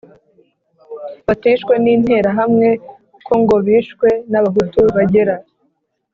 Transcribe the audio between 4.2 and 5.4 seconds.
n'Abahutu bagera.